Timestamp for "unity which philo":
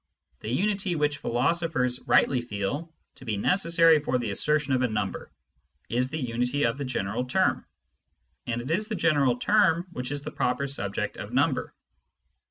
0.49-1.53